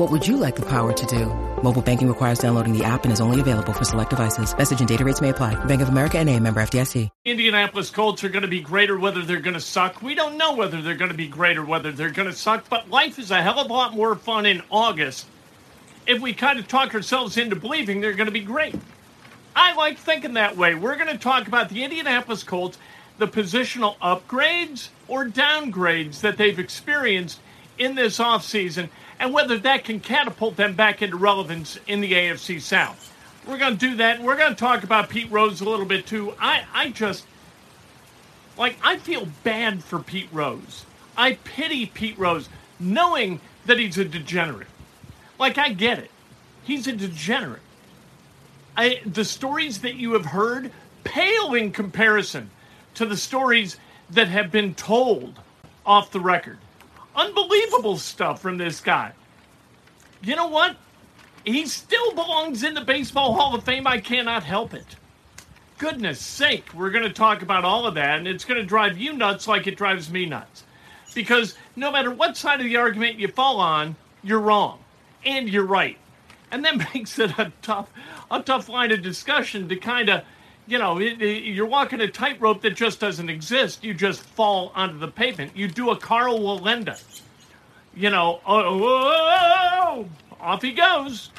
What 0.00 0.10
would 0.12 0.26
you 0.26 0.38
like 0.38 0.56
the 0.56 0.64
power 0.64 0.94
to 0.94 1.06
do? 1.06 1.26
Mobile 1.62 1.82
banking 1.82 2.08
requires 2.08 2.38
downloading 2.38 2.72
the 2.72 2.82
app 2.82 3.04
and 3.04 3.12
is 3.12 3.20
only 3.20 3.38
available 3.38 3.74
for 3.74 3.84
select 3.84 4.08
devices. 4.08 4.56
Message 4.56 4.78
and 4.78 4.88
data 4.88 5.04
rates 5.04 5.20
may 5.20 5.28
apply. 5.28 5.62
Bank 5.66 5.82
of 5.82 5.90
America 5.90 6.16
and 6.16 6.26
a 6.26 6.40
member 6.40 6.58
FDIC. 6.62 7.10
Indianapolis 7.26 7.90
Colts 7.90 8.24
are 8.24 8.30
going 8.30 8.40
to 8.40 8.48
be 8.48 8.62
great 8.62 8.88
or 8.88 8.98
whether 8.98 9.20
they're 9.20 9.40
going 9.40 9.52
to 9.52 9.60
suck. 9.60 10.00
We 10.00 10.14
don't 10.14 10.38
know 10.38 10.54
whether 10.54 10.80
they're 10.80 10.94
going 10.94 11.10
to 11.10 11.16
be 11.16 11.28
great 11.28 11.58
or 11.58 11.66
whether 11.66 11.92
they're 11.92 12.08
going 12.08 12.30
to 12.30 12.34
suck, 12.34 12.66
but 12.70 12.88
life 12.88 13.18
is 13.18 13.30
a 13.30 13.42
hell 13.42 13.58
of 13.58 13.68
a 13.68 13.74
lot 13.74 13.94
more 13.94 14.14
fun 14.14 14.46
in 14.46 14.62
August 14.70 15.26
if 16.06 16.18
we 16.22 16.32
kind 16.32 16.58
of 16.58 16.66
talk 16.66 16.94
ourselves 16.94 17.36
into 17.36 17.54
believing 17.54 18.00
they're 18.00 18.14
going 18.14 18.24
to 18.24 18.32
be 18.32 18.40
great. 18.40 18.74
I 19.54 19.74
like 19.74 19.98
thinking 19.98 20.32
that 20.32 20.56
way. 20.56 20.74
We're 20.74 20.96
going 20.96 21.08
to 21.08 21.18
talk 21.18 21.46
about 21.46 21.68
the 21.68 21.84
Indianapolis 21.84 22.42
Colts, 22.42 22.78
the 23.18 23.28
positional 23.28 23.98
upgrades 23.98 24.88
or 25.08 25.26
downgrades 25.26 26.22
that 26.22 26.38
they've 26.38 26.58
experienced 26.58 27.38
in 27.80 27.94
this 27.94 28.18
offseason, 28.18 28.90
and 29.18 29.32
whether 29.32 29.58
that 29.58 29.84
can 29.84 29.98
catapult 29.98 30.56
them 30.56 30.74
back 30.74 31.00
into 31.00 31.16
relevance 31.16 31.80
in 31.86 32.02
the 32.02 32.12
AFC 32.12 32.60
South. 32.60 33.12
We're 33.48 33.58
going 33.58 33.78
to 33.78 33.78
do 33.78 33.96
that. 33.96 34.20
We're 34.20 34.36
going 34.36 34.54
to 34.54 34.58
talk 34.58 34.84
about 34.84 35.08
Pete 35.08 35.30
Rose 35.30 35.62
a 35.62 35.64
little 35.64 35.86
bit 35.86 36.06
too. 36.06 36.34
I, 36.38 36.64
I 36.74 36.90
just, 36.90 37.24
like, 38.58 38.76
I 38.84 38.98
feel 38.98 39.26
bad 39.44 39.82
for 39.82 39.98
Pete 39.98 40.28
Rose. 40.30 40.84
I 41.16 41.38
pity 41.42 41.86
Pete 41.86 42.18
Rose, 42.18 42.50
knowing 42.78 43.40
that 43.64 43.78
he's 43.78 43.96
a 43.96 44.04
degenerate. 44.04 44.68
Like, 45.38 45.56
I 45.56 45.72
get 45.72 45.98
it. 45.98 46.10
He's 46.64 46.86
a 46.86 46.92
degenerate. 46.92 47.62
I, 48.76 49.00
the 49.06 49.24
stories 49.24 49.80
that 49.80 49.94
you 49.94 50.12
have 50.12 50.26
heard 50.26 50.70
pale 51.04 51.54
in 51.54 51.72
comparison 51.72 52.50
to 52.94 53.06
the 53.06 53.16
stories 53.16 53.78
that 54.10 54.28
have 54.28 54.52
been 54.52 54.74
told 54.74 55.40
off 55.86 56.10
the 56.10 56.20
record. 56.20 56.58
Unbelievable 57.14 57.96
stuff 57.96 58.40
from 58.40 58.58
this 58.58 58.80
guy. 58.80 59.12
You 60.22 60.36
know 60.36 60.48
what? 60.48 60.76
He 61.44 61.66
still 61.66 62.14
belongs 62.14 62.62
in 62.62 62.74
the 62.74 62.82
Baseball 62.82 63.34
Hall 63.34 63.54
of 63.54 63.64
Fame. 63.64 63.86
I 63.86 63.98
cannot 63.98 64.44
help 64.44 64.74
it. 64.74 64.96
Goodness 65.78 66.20
sake, 66.20 66.74
we're 66.74 66.90
going 66.90 67.04
to 67.04 67.12
talk 67.12 67.40
about 67.40 67.64
all 67.64 67.86
of 67.86 67.94
that, 67.94 68.18
and 68.18 68.28
it's 68.28 68.44
going 68.44 68.60
to 68.60 68.66
drive 68.66 68.98
you 68.98 69.14
nuts 69.14 69.48
like 69.48 69.66
it 69.66 69.78
drives 69.78 70.10
me 70.10 70.26
nuts. 70.26 70.64
Because 71.14 71.56
no 71.74 71.90
matter 71.90 72.10
what 72.10 72.36
side 72.36 72.60
of 72.60 72.66
the 72.66 72.76
argument 72.76 73.18
you 73.18 73.28
fall 73.28 73.60
on, 73.60 73.96
you're 74.22 74.40
wrong. 74.40 74.78
And 75.24 75.48
you're 75.48 75.64
right. 75.64 75.96
And 76.50 76.64
that 76.64 76.76
makes 76.94 77.18
it 77.18 77.38
a 77.38 77.52
tough, 77.62 77.90
a 78.30 78.42
tough 78.42 78.68
line 78.68 78.92
of 78.92 79.02
discussion 79.02 79.68
to 79.70 79.76
kind 79.76 80.10
of, 80.10 80.22
you 80.70 80.78
know, 80.78 81.00
you're 81.00 81.66
walking 81.66 82.00
a 82.00 82.06
tightrope 82.06 82.62
that 82.62 82.76
just 82.76 83.00
doesn't 83.00 83.28
exist. 83.28 83.82
You 83.82 83.92
just 83.92 84.22
fall 84.22 84.70
onto 84.76 84.98
the 84.98 85.08
pavement. 85.08 85.56
You 85.56 85.66
do 85.66 85.90
a 85.90 85.96
Karl 85.96 86.38
Wallenda. 86.38 87.02
You 87.92 88.10
know, 88.10 88.40
oh, 88.46 88.62
oh, 88.84 90.06
oh, 90.06 90.08
off 90.40 90.62
he 90.62 90.70
goes. 90.70 91.30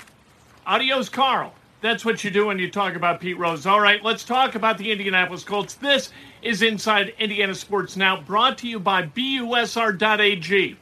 Adios, 0.67 1.07
Karl. 1.07 1.53
That's 1.79 2.03
what 2.03 2.25
you 2.25 2.29
do 2.29 2.47
when 2.47 2.59
you 2.59 2.69
talk 2.69 2.95
about 2.95 3.21
Pete 3.21 3.37
Rose. 3.37 3.65
All 3.65 3.79
right, 3.79 4.03
let's 4.03 4.25
talk 4.25 4.55
about 4.55 4.77
the 4.77 4.91
Indianapolis 4.91 5.45
Colts. 5.45 5.75
This 5.75 6.09
is 6.41 6.61
Inside 6.61 7.13
Indiana 7.17 7.55
Sports 7.55 7.95
Now, 7.95 8.19
brought 8.19 8.57
to 8.59 8.67
you 8.67 8.81
by 8.81 9.03
BUSR.ag. 9.03 10.75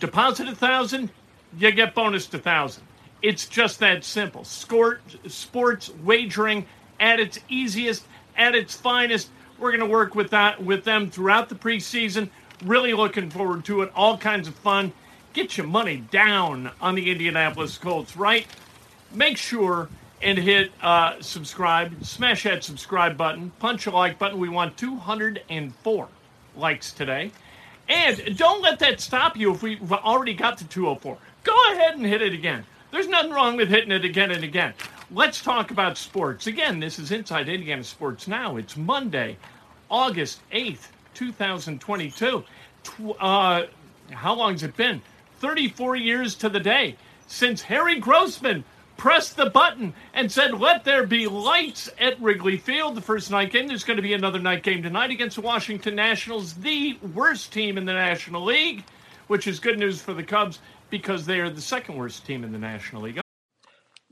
Deposit 0.00 0.48
a 0.48 0.54
thousand, 0.54 1.10
you 1.56 1.70
get 1.70 1.94
bonus 1.94 2.26
to 2.26 2.38
thousand. 2.38 2.82
It's 3.22 3.46
just 3.46 3.78
that 3.78 4.04
simple. 4.04 4.42
Sport, 4.42 5.00
sports 5.28 5.90
wagering 6.02 6.66
at 7.00 7.20
its 7.20 7.38
easiest, 7.48 8.04
at 8.36 8.54
its 8.54 8.74
finest. 8.74 9.30
We're 9.58 9.70
going 9.70 9.80
to 9.80 9.86
work 9.86 10.14
with 10.14 10.30
that 10.30 10.62
with 10.62 10.84
them 10.84 11.10
throughout 11.10 11.48
the 11.48 11.54
preseason. 11.54 12.28
Really 12.64 12.92
looking 12.92 13.30
forward 13.30 13.64
to 13.66 13.82
it. 13.82 13.92
All 13.94 14.18
kinds 14.18 14.48
of 14.48 14.54
fun. 14.54 14.92
Get 15.32 15.56
your 15.56 15.66
money 15.66 15.98
down 16.10 16.70
on 16.80 16.94
the 16.94 17.10
Indianapolis 17.10 17.76
Colts, 17.78 18.16
right? 18.16 18.46
Make 19.12 19.36
sure 19.36 19.88
and 20.22 20.38
hit 20.38 20.72
uh, 20.82 21.20
subscribe. 21.20 22.04
Smash 22.04 22.44
that 22.44 22.64
subscribe 22.64 23.16
button. 23.16 23.50
Punch 23.58 23.86
a 23.86 23.90
like 23.90 24.18
button. 24.18 24.38
We 24.38 24.48
want 24.48 24.76
204 24.76 26.08
likes 26.56 26.92
today. 26.92 27.30
And 27.88 28.36
don't 28.36 28.62
let 28.62 28.78
that 28.80 29.00
stop 29.00 29.36
you 29.36 29.52
if 29.52 29.62
we've 29.62 29.92
already 29.92 30.34
got 30.34 30.58
to 30.58 30.66
204. 30.66 31.18
Go 31.44 31.72
ahead 31.72 31.94
and 31.94 32.04
hit 32.04 32.22
it 32.22 32.32
again. 32.32 32.64
There's 32.90 33.06
nothing 33.08 33.30
wrong 33.30 33.56
with 33.56 33.68
hitting 33.68 33.92
it 33.92 34.04
again 34.04 34.30
and 34.30 34.42
again. 34.42 34.74
Let's 35.12 35.40
talk 35.40 35.70
about 35.70 35.96
sports. 35.96 36.48
Again, 36.48 36.80
this 36.80 36.98
is 36.98 37.12
Inside 37.12 37.48
Indiana 37.48 37.84
Sports 37.84 38.26
Now. 38.26 38.56
It's 38.56 38.76
Monday, 38.76 39.36
August 39.88 40.40
8th, 40.50 40.88
2022. 41.14 42.42
Uh, 43.20 43.66
how 44.10 44.34
long's 44.34 44.64
it 44.64 44.76
been? 44.76 45.00
34 45.38 45.94
years 45.94 46.34
to 46.34 46.48
the 46.48 46.58
day 46.58 46.96
since 47.28 47.62
Harry 47.62 48.00
Grossman 48.00 48.64
pressed 48.96 49.36
the 49.36 49.48
button 49.48 49.94
and 50.12 50.30
said, 50.30 50.58
Let 50.58 50.82
there 50.82 51.06
be 51.06 51.28
lights 51.28 51.88
at 52.00 52.20
Wrigley 52.20 52.56
Field. 52.56 52.96
The 52.96 53.00
first 53.00 53.30
night 53.30 53.52
game. 53.52 53.68
There's 53.68 53.84
going 53.84 53.98
to 53.98 54.02
be 54.02 54.14
another 54.14 54.40
night 54.40 54.64
game 54.64 54.82
tonight 54.82 55.12
against 55.12 55.36
the 55.36 55.42
Washington 55.42 55.94
Nationals, 55.94 56.54
the 56.54 56.98
worst 57.14 57.52
team 57.52 57.78
in 57.78 57.84
the 57.84 57.92
National 57.92 58.44
League, 58.44 58.82
which 59.28 59.46
is 59.46 59.60
good 59.60 59.78
news 59.78 60.02
for 60.02 60.14
the 60.14 60.24
Cubs 60.24 60.58
because 60.90 61.26
they 61.26 61.38
are 61.38 61.48
the 61.50 61.60
second 61.60 61.94
worst 61.94 62.26
team 62.26 62.42
in 62.42 62.50
the 62.50 62.58
National 62.58 63.02
League. 63.02 63.20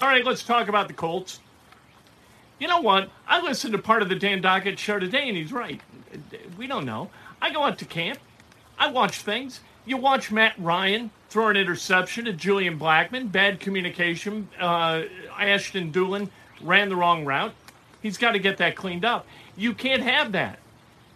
All 0.00 0.08
right, 0.08 0.24
let's 0.24 0.42
talk 0.42 0.66
about 0.66 0.88
the 0.88 0.94
Colts. 0.94 1.38
You 2.58 2.66
know 2.66 2.80
what? 2.80 3.10
I 3.28 3.40
listened 3.40 3.72
to 3.74 3.78
part 3.78 4.02
of 4.02 4.08
the 4.08 4.16
Dan 4.16 4.42
Dakich 4.42 4.78
show 4.78 4.98
today, 4.98 5.28
and 5.28 5.36
he's 5.36 5.52
right. 5.52 5.80
We 6.58 6.66
don't 6.66 6.86
know. 6.86 7.10
I 7.40 7.52
go 7.52 7.62
out 7.62 7.78
to 7.78 7.84
camp. 7.84 8.18
I 8.78 8.90
watch 8.90 9.18
things. 9.18 9.60
You 9.84 9.98
watch 9.98 10.32
Matt 10.32 10.54
Ryan 10.58 11.12
throw 11.28 11.50
an 11.50 11.56
interception 11.56 12.24
to 12.24 12.32
Julian 12.32 12.80
Blackmon. 12.80 13.30
Bad 13.30 13.60
communication. 13.60 14.48
Uh, 14.58 15.02
Ashton 15.38 15.92
Dulin 15.92 16.30
ran 16.62 16.88
the 16.88 16.96
wrong 16.96 17.24
route. 17.24 17.54
He's 18.00 18.18
got 18.18 18.32
to 18.32 18.40
get 18.40 18.56
that 18.58 18.74
cleaned 18.74 19.04
up. 19.04 19.24
You 19.56 19.72
can't 19.72 20.02
have 20.02 20.32
that. 20.32 20.58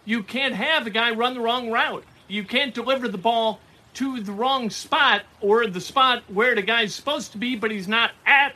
You 0.05 0.23
can't 0.23 0.53
have 0.53 0.87
a 0.87 0.91
guy 0.91 1.11
run 1.11 1.33
the 1.33 1.41
wrong 1.41 1.71
route. 1.71 2.05
You 2.29 2.45
can't 2.45 2.73
deliver 2.73 3.09
the 3.09 3.17
ball 3.17 3.59
to 3.95 4.21
the 4.21 4.31
wrong 4.31 4.69
spot 4.69 5.23
or 5.41 5.65
the 5.67 5.81
spot 5.81 6.23
where 6.27 6.55
the 6.55 6.61
guy's 6.61 6.93
supposed 6.93 7.31
to 7.31 7.37
be, 7.37 7.55
but 7.55 7.71
he's 7.71 7.87
not 7.87 8.11
at, 8.25 8.53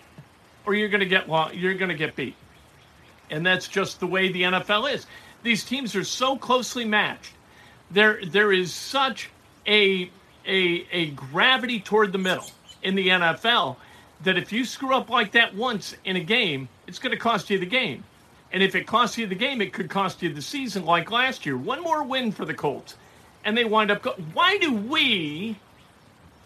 or 0.65 0.73
you're 0.73 0.89
going 0.89 1.01
to 1.01 1.05
get 1.05 1.27
you're 1.55 1.73
going 1.75 1.89
to 1.89 1.95
get 1.95 2.15
beat. 2.15 2.35
And 3.29 3.45
that's 3.45 3.67
just 3.67 3.99
the 3.99 4.07
way 4.07 4.31
the 4.31 4.43
NFL 4.43 4.93
is. 4.93 5.05
These 5.43 5.63
teams 5.63 5.95
are 5.95 6.03
so 6.03 6.37
closely 6.37 6.85
matched. 6.85 7.33
There 7.89 8.21
there 8.25 8.51
is 8.51 8.73
such 8.73 9.29
a 9.67 10.09
a 10.47 10.85
a 10.91 11.11
gravity 11.11 11.79
toward 11.79 12.11
the 12.11 12.17
middle 12.17 12.49
in 12.83 12.95
the 12.95 13.09
NFL 13.09 13.77
that 14.23 14.37
if 14.37 14.51
you 14.51 14.65
screw 14.65 14.95
up 14.95 15.09
like 15.09 15.31
that 15.31 15.55
once 15.55 15.95
in 16.05 16.15
a 16.15 16.19
game, 16.19 16.69
it's 16.87 16.99
going 16.99 17.11
to 17.11 17.17
cost 17.17 17.49
you 17.49 17.57
the 17.57 17.65
game. 17.65 18.03
And 18.53 18.61
if 18.61 18.75
it 18.75 18.85
costs 18.85 19.17
you 19.17 19.27
the 19.27 19.35
game, 19.35 19.61
it 19.61 19.73
could 19.73 19.89
cost 19.89 20.21
you 20.21 20.31
the 20.33 20.41
season 20.41 20.85
like 20.85 21.09
last 21.09 21.45
year. 21.45 21.57
One 21.57 21.81
more 21.81 22.03
win 22.03 22.31
for 22.31 22.45
the 22.45 22.53
Colts. 22.53 22.95
And 23.45 23.57
they 23.57 23.65
wind 23.65 23.89
up. 23.89 24.01
Go- 24.01 24.15
Why 24.33 24.57
do 24.57 24.73
we, 24.73 25.55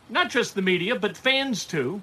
not 0.09 0.29
just 0.29 0.55
the 0.55 0.61
media, 0.61 0.95
but 0.97 1.17
fans 1.17 1.65
too, 1.65 2.01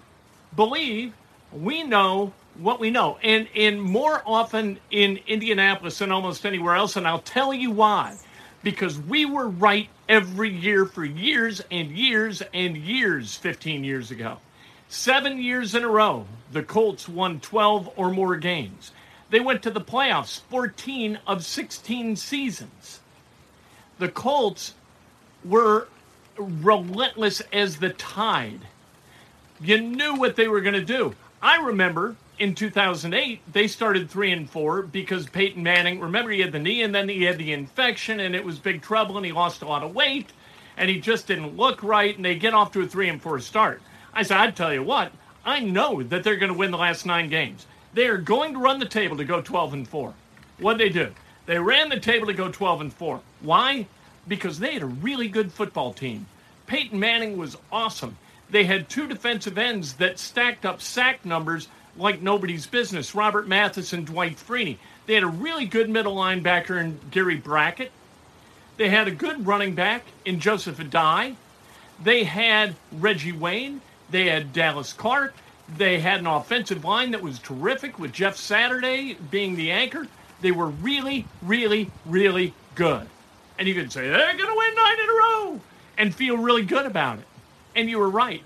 believe 0.57 1.15
we 1.53 1.83
know 1.83 2.33
what 2.59 2.81
we 2.81 2.91
know? 2.91 3.19
And, 3.23 3.49
and 3.57 3.81
more 3.81 4.23
often 4.27 4.79
in 4.91 5.21
Indianapolis 5.27 5.99
than 5.99 6.13
almost 6.13 6.45
anywhere 6.45 6.75
else. 6.75 6.97
And 6.97 7.07
I'll 7.07 7.21
tell 7.21 7.53
you 7.55 7.71
why. 7.71 8.17
Because 8.63 8.99
we 8.99 9.25
were 9.25 9.49
right 9.49 9.89
every 10.09 10.51
year 10.51 10.87
for 10.87 11.05
years 11.05 11.63
and 11.71 11.91
years 11.91 12.43
and 12.55 12.77
years 12.77 13.37
15 13.37 13.83
years 13.83 14.11
ago. 14.11 14.39
Seven 14.89 15.41
years 15.41 15.75
in 15.75 15.85
a 15.85 15.89
row, 15.89 16.27
the 16.53 16.63
Colts 16.63 17.09
won 17.09 17.41
12 17.41 17.91
or 17.97 18.11
more 18.11 18.37
games. 18.37 18.93
They 19.31 19.41
went 19.41 19.63
to 19.63 19.71
the 19.71 19.81
playoffs 19.81 20.43
14 20.51 21.19
of 21.27 21.45
16 21.45 22.17
seasons. 22.17 23.01
The 23.99 24.11
Colts 24.11 24.75
were 25.45 25.89
relentless 26.37 27.41
as 27.53 27.79
the 27.79 27.91
tide. 27.91 28.61
You 29.61 29.81
knew 29.81 30.15
what 30.15 30.37
they 30.37 30.49
were 30.49 30.61
going 30.61 30.75
to 30.75 30.85
do. 30.85 31.15
I 31.43 31.57
remember 31.57 32.15
in 32.39 32.55
2008 32.55 33.41
they 33.53 33.67
started 33.67 34.09
3 34.09 34.31
and 34.31 34.49
4 34.49 34.83
because 34.83 35.27
Peyton 35.27 35.61
Manning, 35.61 35.99
remember 35.99 36.31
he 36.31 36.41
had 36.41 36.53
the 36.53 36.61
knee 36.61 36.83
and 36.83 36.95
then 36.95 37.09
he 37.09 37.25
had 37.25 37.37
the 37.37 37.53
infection 37.53 38.21
and 38.21 38.37
it 38.37 38.45
was 38.45 38.61
big 38.61 38.81
trouble 38.81 39.17
and 39.17 39.27
he 39.27 39.33
lost 39.33 39.61
a 39.61 39.67
lot 39.67 39.83
of 39.83 39.93
weight 39.93 40.31
and 40.77 40.89
he 40.89 41.01
just 41.01 41.27
didn't 41.27 41.57
look 41.57 41.83
right 41.83 42.15
and 42.15 42.25
they 42.25 42.37
get 42.37 42.55
off 42.55 42.71
to 42.73 42.83
a 42.83 42.87
3 42.87 43.09
and 43.09 43.21
4 43.21 43.41
start. 43.41 43.83
I 44.15 44.23
said, 44.23 44.37
I'd 44.37 44.55
tell 44.55 44.73
you 44.73 44.85
what, 44.85 45.11
I 45.45 45.59
know 45.59 46.01
that 46.05 46.23
they're 46.23 46.37
going 46.37 46.53
to 46.53 46.59
win 46.59 46.71
the 46.71 46.79
last 46.79 47.07
9 47.07 47.29
games. 47.29 47.67
They 47.93 48.07
are 48.07 48.19
going 48.19 48.53
to 48.53 48.61
run 48.61 48.79
the 48.79 48.87
table 48.87 49.17
to 49.17 49.25
go 49.25 49.43
12 49.43 49.73
and 49.73 49.89
4. 49.89 50.15
What 50.61 50.79
they 50.79 50.91
do? 50.91 51.11
They 51.47 51.59
ran 51.59 51.89
the 51.89 51.99
table 51.99 52.29
to 52.29 52.35
go 52.35 52.53
12 52.53 52.83
and 52.83 52.93
4. 52.93 53.21
Why? 53.41 53.89
Because 54.29 54.61
they 54.61 54.75
had 54.75 54.83
a 54.83 54.87
really 54.87 55.27
good 55.27 55.53
football 55.53 55.93
team. 55.93 56.27
Peyton 56.69 57.01
Manning 57.01 57.37
was 57.37 57.57
awesome. 57.73 58.17
They 58.53 58.65
had 58.65 58.91
two 58.91 59.09
defensive 59.09 59.57
ends 59.57 59.95
that 59.95 60.19
stacked 60.19 60.67
up 60.67 60.83
sack 60.83 61.25
numbers 61.25 61.69
like 61.97 62.21
nobody's 62.21 62.67
business 62.67 63.15
Robert 63.15 63.49
Mathis 63.49 63.95
and 63.95 64.07
Dwight 64.07 64.37
Freeney. 64.37 64.77
They 65.07 65.15
had 65.15 65.23
a 65.23 65.29
really 65.29 65.65
good 65.65 65.89
middle 65.89 66.15
linebacker 66.15 66.79
in 66.79 67.01
Gary 67.11 67.37
Brackett. 67.37 67.91
They 68.77 68.91
had 68.91 69.09
a 69.09 69.11
good 69.11 69.47
running 69.47 69.75
back 69.75 70.05
in 70.27 70.39
Joseph 70.39 70.79
Addai. 70.79 71.37
They 72.03 72.25
had 72.25 72.75
Reggie 72.93 73.33
Wayne. 73.33 73.81
They 74.11 74.27
had 74.27 74.53
Dallas 74.53 74.93
Clark. 74.93 75.35
They 75.79 75.99
had 75.99 76.21
an 76.21 76.27
offensive 76.27 76.85
line 76.85 77.13
that 77.13 77.23
was 77.23 77.39
terrific 77.39 77.99
with 77.99 78.13
Jeff 78.13 78.37
Saturday 78.37 79.17
being 79.31 79.57
the 79.57 79.71
anchor. 79.71 80.07
They 80.43 80.51
were 80.51 80.69
really, 80.69 81.27
really, 81.41 81.91
really 82.05 82.53
good. 82.75 83.07
And 83.59 83.67
you 83.67 83.75
could 83.75 83.93
say, 83.93 84.11
they're 84.11 84.37
going 84.37 84.39
to 84.39 84.57
win 84.57 84.75
nine 84.75 85.01
in 85.01 85.09
a 85.09 85.13
row 85.13 85.61
and 85.97 86.15
feel 86.15 86.37
really 86.37 86.65
good 86.65 86.85
about 86.85 87.19
it. 87.19 87.25
And 87.75 87.89
you 87.89 87.99
were 87.99 88.11
right. 88.11 88.43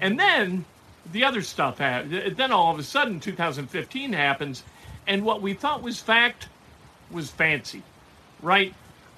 And 0.00 0.18
then 0.18 0.64
the 1.12 1.24
other 1.24 1.42
stuff 1.42 1.78
happened. 1.78 2.36
Then 2.36 2.52
all 2.52 2.72
of 2.72 2.78
a 2.78 2.82
sudden, 2.82 3.20
2015 3.20 4.12
happens. 4.12 4.62
And 5.06 5.24
what 5.24 5.42
we 5.42 5.54
thought 5.54 5.82
was 5.82 6.00
fact 6.00 6.48
was 7.10 7.30
fancy, 7.30 7.82
right? 8.42 8.74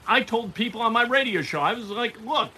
I 0.07 0.23
told 0.23 0.55
people 0.55 0.83
on 0.83 0.93
my 0.93 1.05
radio 1.05 1.43
show, 1.43 1.61
I 1.61 1.75
was 1.75 1.91
like, 1.91 2.21
look, 2.25 2.51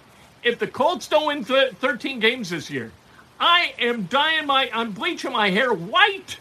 if 0.43 0.59
the 0.59 0.67
Colts 0.67 1.09
don't 1.09 1.27
win 1.27 1.45
th- 1.45 1.75
13 1.75 2.21
games 2.21 2.51
this 2.51 2.71
year, 2.71 2.93
I 3.39 3.75
am 3.79 4.05
dyeing 4.05 4.47
my, 4.47 4.71
I'm 4.73 4.93
bleaching 4.93 5.33
my 5.33 5.51
hair 5.51 5.73
white. 5.73 6.39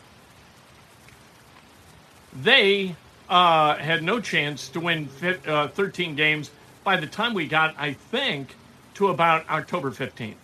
They 2.41 2.95
uh, 3.29 3.75
had 3.75 4.03
no 4.03 4.19
chance 4.19 4.69
to 4.69 4.79
win 4.79 5.07
fi- 5.07 5.39
uh, 5.47 5.69
13 5.69 6.15
games 6.15 6.51
by 6.83 6.97
the 6.97 7.07
time 7.07 7.33
we 7.33 7.47
got, 7.47 7.75
I 7.77 7.93
think, 7.93 8.55
to 8.99 9.07
about 9.07 9.49
October 9.49 9.91
15th. 9.91 10.35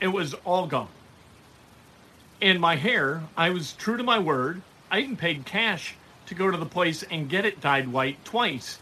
It 0.00 0.06
was 0.06 0.32
all 0.46 0.66
gone. 0.66 0.88
And 2.40 2.58
my 2.58 2.76
hair, 2.76 3.22
I 3.36 3.50
was 3.50 3.74
true 3.74 3.98
to 3.98 4.02
my 4.02 4.18
word. 4.18 4.62
I 4.90 5.00
even 5.00 5.18
paid 5.18 5.44
cash 5.44 5.96
to 6.24 6.34
go 6.34 6.50
to 6.50 6.56
the 6.56 6.64
place 6.64 7.02
and 7.02 7.28
get 7.28 7.44
it 7.44 7.60
dyed 7.60 7.88
white 7.88 8.24
twice 8.24 8.78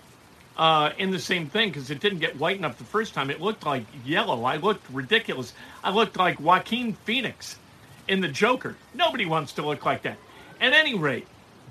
uh, 0.57 0.91
in 0.99 1.11
the 1.11 1.19
same 1.19 1.49
thing 1.49 1.71
because 1.71 1.91
it 1.91 1.99
didn't 1.99 2.21
get 2.21 2.39
white 2.39 2.59
enough 2.59 2.79
the 2.79 2.85
first 2.85 3.13
time. 3.13 3.29
It 3.29 3.41
looked 3.41 3.67
like 3.67 3.83
yellow. 4.05 4.45
I 4.45 4.59
looked 4.59 4.89
ridiculous. 4.89 5.53
I 5.83 5.91
looked 5.91 6.17
like 6.17 6.39
Joaquin 6.39 6.93
Phoenix 7.05 7.59
in 8.07 8.21
The 8.21 8.29
Joker. 8.29 8.77
Nobody 8.95 9.27
wants 9.27 9.55
to 9.55 9.63
look 9.63 9.85
like 9.85 10.03
that. 10.03 10.19
At 10.61 10.75
any 10.75 10.95
rate, 10.95 11.27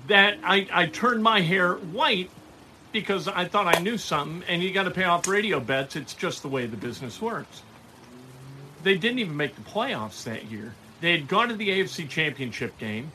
that 0.06 0.36
I, 0.44 0.68
I 0.70 0.84
turned 0.84 1.22
my 1.22 1.40
hair 1.40 1.76
white 1.76 2.28
because 2.92 3.28
I 3.28 3.44
thought 3.44 3.74
I 3.74 3.80
knew 3.80 3.98
something, 3.98 4.42
and 4.48 4.62
you 4.62 4.72
got 4.72 4.84
to 4.84 4.90
pay 4.90 5.04
off 5.04 5.26
radio 5.26 5.60
bets. 5.60 5.96
It's 5.96 6.14
just 6.14 6.42
the 6.42 6.48
way 6.48 6.66
the 6.66 6.76
business 6.76 7.20
works. 7.20 7.62
They 8.82 8.96
didn't 8.96 9.18
even 9.18 9.36
make 9.36 9.54
the 9.54 9.62
playoffs 9.62 10.24
that 10.24 10.50
year. 10.50 10.74
They 11.00 11.12
had 11.12 11.28
gone 11.28 11.48
to 11.48 11.54
the 11.54 11.68
AFC 11.68 12.08
Championship 12.08 12.78
game, 12.78 13.12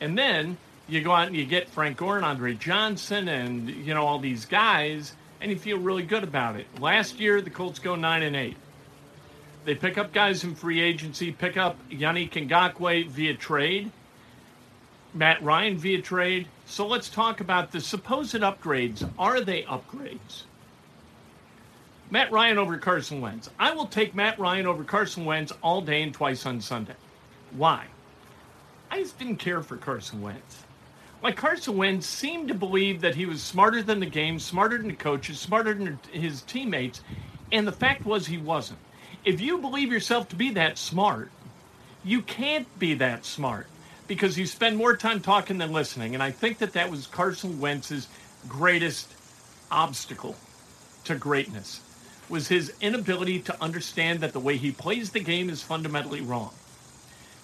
and 0.00 0.16
then 0.16 0.56
you 0.88 1.00
go 1.00 1.12
out 1.12 1.28
and 1.28 1.36
you 1.36 1.46
get 1.46 1.68
Frank 1.68 1.96
Gore 1.96 2.16
and 2.16 2.24
Andre 2.24 2.54
Johnson 2.54 3.28
and 3.28 3.68
you 3.68 3.94
know 3.94 4.06
all 4.06 4.18
these 4.18 4.44
guys, 4.44 5.14
and 5.40 5.50
you 5.50 5.58
feel 5.58 5.78
really 5.78 6.02
good 6.02 6.24
about 6.24 6.56
it. 6.56 6.66
Last 6.80 7.18
year, 7.18 7.40
the 7.40 7.50
Colts 7.50 7.78
go 7.78 7.94
nine 7.94 8.22
and 8.22 8.36
eight. 8.36 8.56
They 9.64 9.74
pick 9.74 9.96
up 9.96 10.12
guys 10.12 10.44
in 10.44 10.54
free 10.54 10.80
agency, 10.80 11.32
pick 11.32 11.56
up 11.56 11.78
Yannick 11.88 12.32
Ngakoue 12.32 13.08
via 13.08 13.34
trade, 13.34 13.90
Matt 15.14 15.40
Ryan 15.44 15.78
via 15.78 16.02
trade. 16.02 16.48
So 16.66 16.86
let's 16.86 17.08
talk 17.08 17.40
about 17.40 17.70
the 17.70 17.80
supposed 17.80 18.34
upgrades. 18.34 19.08
Are 19.16 19.40
they 19.40 19.62
upgrades? 19.62 20.42
Matt 22.10 22.32
Ryan 22.32 22.58
over 22.58 22.76
Carson 22.78 23.20
Wentz. 23.20 23.48
I 23.58 23.72
will 23.72 23.86
take 23.86 24.14
Matt 24.14 24.38
Ryan 24.38 24.66
over 24.66 24.82
Carson 24.82 25.24
Wentz 25.24 25.52
all 25.62 25.80
day 25.80 26.02
and 26.02 26.12
twice 26.12 26.44
on 26.46 26.60
Sunday. 26.60 26.96
Why? 27.52 27.86
I 28.90 29.00
just 29.00 29.18
didn't 29.18 29.36
care 29.36 29.62
for 29.62 29.76
Carson 29.76 30.20
Wentz. 30.20 30.64
Like 31.22 31.36
Carson 31.36 31.76
Wentz 31.76 32.06
seemed 32.06 32.48
to 32.48 32.54
believe 32.54 33.00
that 33.00 33.14
he 33.14 33.24
was 33.24 33.42
smarter 33.42 33.82
than 33.82 34.00
the 34.00 34.06
game, 34.06 34.38
smarter 34.38 34.78
than 34.78 34.88
the 34.88 34.94
coaches, 34.94 35.38
smarter 35.38 35.74
than 35.74 35.98
his 36.12 36.42
teammates, 36.42 37.02
and 37.52 37.66
the 37.66 37.72
fact 37.72 38.04
was 38.04 38.26
he 38.26 38.36
wasn't. 38.36 38.80
If 39.24 39.40
you 39.40 39.58
believe 39.58 39.90
yourself 39.90 40.28
to 40.30 40.36
be 40.36 40.50
that 40.50 40.76
smart, 40.76 41.30
you 42.04 42.20
can't 42.20 42.78
be 42.78 42.94
that 42.94 43.24
smart 43.24 43.68
because 44.06 44.38
you 44.38 44.46
spend 44.46 44.76
more 44.76 44.96
time 44.96 45.20
talking 45.20 45.58
than 45.58 45.72
listening. 45.72 46.14
And 46.14 46.22
I 46.22 46.30
think 46.30 46.58
that 46.58 46.72
that 46.74 46.90
was 46.90 47.06
Carson 47.06 47.60
Wentz's 47.60 48.08
greatest 48.48 49.12
obstacle 49.70 50.36
to 51.04 51.14
greatness 51.14 51.80
was 52.28 52.48
his 52.48 52.72
inability 52.80 53.38
to 53.40 53.62
understand 53.62 54.20
that 54.20 54.32
the 54.32 54.40
way 54.40 54.56
he 54.56 54.72
plays 54.72 55.10
the 55.10 55.20
game 55.20 55.50
is 55.50 55.62
fundamentally 55.62 56.20
wrong. 56.20 56.52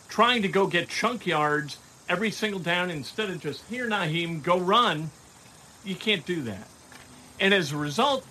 Trying 0.09 0.43
to 0.43 0.49
go 0.49 0.67
get 0.67 0.89
chunk 0.89 1.27
yards 1.27 1.79
every 2.09 2.31
single 2.31 2.61
down 2.61 2.91
instead 2.91 3.31
of 3.31 3.41
just 3.41 3.65
here, 3.69 3.89
Nyheim, 3.89 4.43
go 4.43 4.59
run, 4.59 5.11
you 5.85 5.95
can't 5.95 6.25
do 6.25 6.43
that. 6.43 6.67
And 7.39 7.55
as 7.55 7.73
a 7.73 7.77
result, 7.77 8.25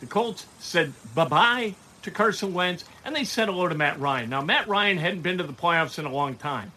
the 0.00 0.06
Colts 0.06 0.46
said 0.58 0.92
bye 1.14 1.24
bye 1.24 1.74
to 2.02 2.10
Carson 2.10 2.52
Wentz 2.52 2.84
and 3.04 3.14
they 3.14 3.24
said 3.24 3.48
hello 3.48 3.68
to 3.68 3.74
Matt 3.74 3.98
Ryan. 4.00 4.30
Now, 4.30 4.42
Matt 4.42 4.68
Ryan 4.68 4.98
hadn't 4.98 5.22
been 5.22 5.38
to 5.38 5.44
the 5.44 5.52
playoffs 5.52 5.98
in 5.98 6.04
a 6.04 6.12
long 6.12 6.34
time. 6.34 6.72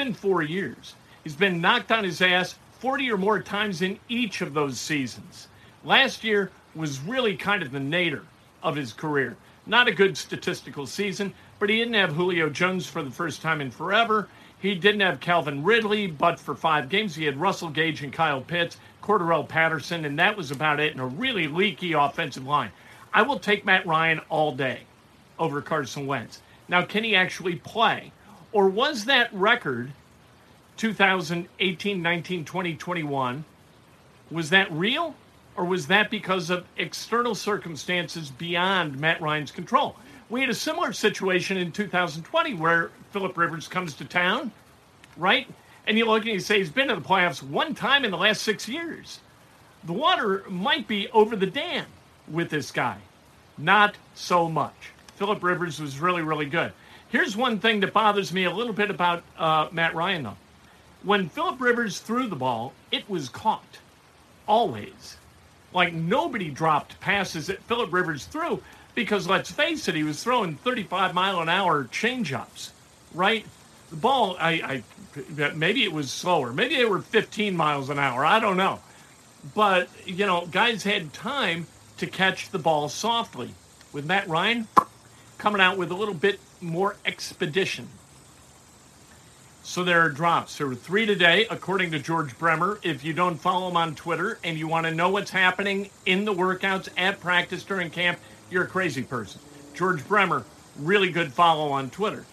Been 0.00 0.14
four 0.14 0.40
years. 0.40 0.94
He's 1.24 1.36
been 1.36 1.60
knocked 1.60 1.92
on 1.92 2.04
his 2.04 2.22
ass 2.22 2.54
40 2.78 3.10
or 3.10 3.18
more 3.18 3.38
times 3.38 3.82
in 3.82 3.98
each 4.08 4.40
of 4.40 4.54
those 4.54 4.80
seasons. 4.80 5.48
Last 5.84 6.24
year 6.24 6.50
was 6.74 7.00
really 7.00 7.36
kind 7.36 7.62
of 7.62 7.70
the 7.70 7.80
nadir 7.80 8.22
of 8.62 8.76
his 8.76 8.94
career. 8.94 9.36
Not 9.66 9.88
a 9.88 9.92
good 9.92 10.16
statistical 10.16 10.86
season, 10.86 11.34
but 11.58 11.68
he 11.68 11.76
didn't 11.76 11.92
have 11.92 12.14
Julio 12.14 12.48
Jones 12.48 12.86
for 12.86 13.02
the 13.02 13.10
first 13.10 13.42
time 13.42 13.60
in 13.60 13.70
forever. 13.70 14.30
He 14.58 14.74
didn't 14.74 15.02
have 15.02 15.20
Calvin 15.20 15.62
Ridley, 15.62 16.06
but 16.06 16.40
for 16.40 16.54
five 16.54 16.88
games 16.88 17.14
he 17.14 17.26
had 17.26 17.38
Russell 17.38 17.68
Gage 17.68 18.02
and 18.02 18.10
Kyle 18.10 18.40
Pitts, 18.40 18.78
Cordarrelle 19.02 19.46
Patterson, 19.46 20.06
and 20.06 20.18
that 20.18 20.34
was 20.34 20.50
about 20.50 20.80
it, 20.80 20.92
and 20.92 21.00
a 21.02 21.04
really 21.04 21.46
leaky 21.46 21.92
offensive 21.92 22.46
line. 22.46 22.70
I 23.12 23.20
will 23.20 23.38
take 23.38 23.66
Matt 23.66 23.86
Ryan 23.86 24.22
all 24.30 24.52
day 24.52 24.80
over 25.38 25.60
Carson 25.60 26.06
Wentz. 26.06 26.40
Now, 26.68 26.86
can 26.86 27.04
he 27.04 27.14
actually 27.14 27.56
play? 27.56 28.12
Or 28.52 28.68
was 28.68 29.04
that 29.04 29.32
record 29.32 29.92
2018, 30.76 32.02
19, 32.02 32.44
20, 32.44 32.74
21? 32.74 33.44
Was 34.30 34.50
that 34.50 34.70
real? 34.72 35.14
Or 35.56 35.64
was 35.64 35.88
that 35.88 36.10
because 36.10 36.50
of 36.50 36.64
external 36.76 37.34
circumstances 37.34 38.30
beyond 38.30 38.98
Matt 38.98 39.20
Ryan's 39.20 39.50
control? 39.50 39.96
We 40.28 40.40
had 40.40 40.50
a 40.50 40.54
similar 40.54 40.92
situation 40.92 41.56
in 41.56 41.72
2020 41.72 42.54
where 42.54 42.90
Philip 43.10 43.36
Rivers 43.36 43.68
comes 43.68 43.94
to 43.94 44.04
town, 44.04 44.52
right? 45.16 45.48
And 45.86 45.98
you 45.98 46.06
look 46.06 46.22
and 46.22 46.32
you 46.32 46.40
say 46.40 46.58
he's 46.58 46.70
been 46.70 46.88
to 46.88 46.94
the 46.94 47.00
playoffs 47.00 47.42
one 47.42 47.74
time 47.74 48.04
in 48.04 48.10
the 48.10 48.16
last 48.16 48.42
six 48.42 48.68
years. 48.68 49.20
The 49.84 49.92
water 49.92 50.44
might 50.48 50.86
be 50.86 51.08
over 51.10 51.34
the 51.34 51.46
dam 51.46 51.86
with 52.28 52.50
this 52.50 52.70
guy. 52.70 52.98
Not 53.58 53.96
so 54.14 54.48
much. 54.48 54.92
Philip 55.16 55.42
Rivers 55.42 55.80
was 55.80 55.98
really, 55.98 56.22
really 56.22 56.46
good. 56.46 56.72
Here's 57.10 57.36
one 57.36 57.58
thing 57.58 57.80
that 57.80 57.92
bothers 57.92 58.32
me 58.32 58.44
a 58.44 58.50
little 58.50 58.72
bit 58.72 58.90
about 58.90 59.24
uh, 59.36 59.68
Matt 59.72 59.94
Ryan, 59.94 60.22
though. 60.22 60.36
When 61.02 61.28
Philip 61.28 61.60
Rivers 61.60 61.98
threw 61.98 62.28
the 62.28 62.36
ball, 62.36 62.72
it 62.92 63.08
was 63.08 63.28
caught. 63.28 63.78
Always. 64.46 65.16
Like 65.72 65.92
nobody 65.92 66.50
dropped 66.50 67.00
passes 67.00 67.46
that 67.48 67.62
Philip 67.64 67.92
Rivers 67.92 68.26
threw 68.26 68.62
because 68.94 69.26
let's 69.28 69.50
face 69.50 69.88
it, 69.88 69.94
he 69.94 70.02
was 70.02 70.22
throwing 70.22 70.56
35 70.56 71.14
mile 71.14 71.40
an 71.40 71.48
hour 71.48 71.84
changeups, 71.84 72.70
right? 73.14 73.46
The 73.90 73.96
ball, 73.96 74.36
I, 74.38 74.82
I 75.38 75.52
maybe 75.54 75.84
it 75.84 75.92
was 75.92 76.10
slower. 76.10 76.52
Maybe 76.52 76.76
they 76.76 76.84
were 76.84 77.00
15 77.00 77.56
miles 77.56 77.88
an 77.88 77.98
hour. 77.98 78.24
I 78.24 78.40
don't 78.40 78.56
know. 78.56 78.80
But, 79.54 79.88
you 80.04 80.26
know, 80.26 80.46
guys 80.46 80.82
had 80.82 81.12
time 81.12 81.66
to 81.98 82.06
catch 82.06 82.50
the 82.50 82.58
ball 82.58 82.88
softly. 82.88 83.54
With 83.92 84.06
Matt 84.06 84.28
Ryan 84.28 84.68
coming 85.38 85.60
out 85.60 85.76
with 85.76 85.90
a 85.90 85.96
little 85.96 86.14
bit 86.14 86.38
more 86.60 86.96
expedition. 87.04 87.88
So 89.62 89.84
there 89.84 90.00
are 90.00 90.08
drops. 90.08 90.58
There 90.58 90.66
were 90.66 90.74
three 90.74 91.06
today, 91.06 91.46
according 91.50 91.90
to 91.92 91.98
George 91.98 92.36
Bremer. 92.38 92.80
If 92.82 93.04
you 93.04 93.12
don't 93.12 93.36
follow 93.36 93.68
him 93.68 93.76
on 93.76 93.94
Twitter 93.94 94.38
and 94.42 94.58
you 94.58 94.66
want 94.66 94.86
to 94.86 94.94
know 94.94 95.10
what's 95.10 95.30
happening 95.30 95.90
in 96.06 96.24
the 96.24 96.32
workouts 96.32 96.88
at 96.96 97.20
practice 97.20 97.62
during 97.62 97.90
camp, 97.90 98.18
you're 98.50 98.64
a 98.64 98.68
crazy 98.68 99.02
person. 99.02 99.40
George 99.74 100.06
Bremer, 100.08 100.44
really 100.78 101.10
good 101.10 101.32
follow 101.32 101.70
on 101.70 101.90
Twitter. 101.90 102.24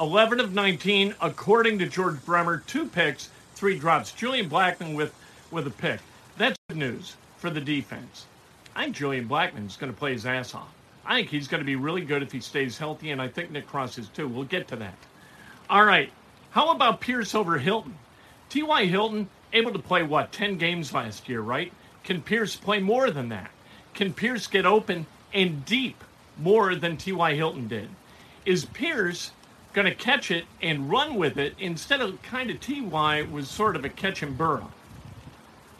11 0.00 0.40
of 0.40 0.52
19, 0.52 1.14
according 1.20 1.78
to 1.78 1.86
George 1.86 2.22
Bremer, 2.24 2.58
two 2.66 2.86
picks, 2.86 3.30
three 3.54 3.78
drops. 3.78 4.12
Julian 4.12 4.50
Blackmon 4.50 4.96
with, 4.96 5.14
with 5.50 5.66
a 5.66 5.70
pick. 5.70 6.00
That's 6.36 6.58
good 6.68 6.78
news 6.78 7.16
for 7.36 7.48
the 7.48 7.60
defense. 7.60 8.26
I 8.74 8.84
think 8.84 8.96
Julian 8.96 9.28
Blackmon's 9.28 9.76
going 9.76 9.92
to 9.92 9.98
play 9.98 10.12
his 10.12 10.26
ass 10.26 10.54
off. 10.54 10.74
I 11.04 11.16
think 11.16 11.28
he's 11.28 11.48
going 11.48 11.60
to 11.60 11.66
be 11.66 11.76
really 11.76 12.02
good 12.02 12.22
if 12.22 12.32
he 12.32 12.40
stays 12.40 12.78
healthy, 12.78 13.10
and 13.10 13.20
I 13.20 13.28
think 13.28 13.50
Nick 13.50 13.66
Cross 13.66 13.98
is 13.98 14.08
too. 14.08 14.28
We'll 14.28 14.44
get 14.44 14.68
to 14.68 14.76
that. 14.76 14.96
All 15.68 15.84
right. 15.84 16.10
How 16.50 16.70
about 16.70 17.00
Pierce 17.00 17.34
over 17.34 17.58
Hilton? 17.58 17.96
T.Y. 18.50 18.84
Hilton 18.84 19.28
able 19.52 19.72
to 19.72 19.78
play, 19.78 20.02
what, 20.02 20.32
10 20.32 20.58
games 20.58 20.92
last 20.92 21.28
year, 21.28 21.40
right? 21.40 21.72
Can 22.04 22.22
Pierce 22.22 22.56
play 22.56 22.78
more 22.78 23.10
than 23.10 23.30
that? 23.30 23.50
Can 23.94 24.12
Pierce 24.12 24.46
get 24.46 24.66
open 24.66 25.06
and 25.32 25.64
deep 25.64 26.02
more 26.38 26.74
than 26.74 26.96
T.Y. 26.96 27.34
Hilton 27.34 27.68
did? 27.68 27.88
Is 28.44 28.64
Pierce 28.66 29.32
going 29.72 29.86
to 29.86 29.94
catch 29.94 30.30
it 30.30 30.44
and 30.60 30.90
run 30.90 31.14
with 31.14 31.38
it 31.38 31.54
instead 31.58 32.00
of 32.00 32.20
kind 32.22 32.50
of 32.50 32.60
T.Y. 32.60 33.22
was 33.22 33.48
sort 33.48 33.76
of 33.76 33.84
a 33.84 33.88
catch 33.88 34.22
and 34.22 34.36
burrow? 34.36 34.70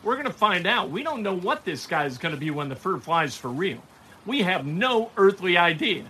We're 0.02 0.14
going 0.14 0.26
to 0.26 0.32
find 0.32 0.66
out. 0.66 0.90
We 0.90 1.02
don't 1.02 1.22
know 1.22 1.36
what 1.36 1.64
this 1.64 1.86
guy 1.86 2.06
is 2.06 2.18
going 2.18 2.34
to 2.34 2.40
be 2.40 2.50
when 2.50 2.68
the 2.68 2.76
fur 2.76 2.98
flies 2.98 3.36
for 3.36 3.48
real. 3.48 3.82
We 4.26 4.42
have 4.42 4.66
no 4.66 5.10
earthly 5.16 5.56
idea 5.56 6.04